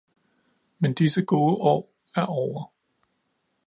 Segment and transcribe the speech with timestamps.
[0.79, 2.67] Men disse gode år er ovre.